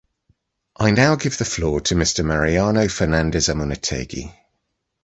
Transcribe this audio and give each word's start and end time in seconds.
I 0.77 0.89
now 0.89 1.13
give 1.13 1.37
the 1.37 1.45
floor 1.45 1.79
to 1.81 1.93
Mr. 1.93 2.25
Mariano 2.25 2.87
Fernandez 2.87 3.49
Amunategui. 3.49 4.33